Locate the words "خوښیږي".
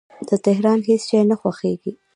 1.41-1.93